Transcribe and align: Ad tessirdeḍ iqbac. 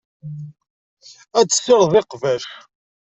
Ad 1.39 1.47
tessirdeḍ 1.47 1.93
iqbac. 2.01 2.45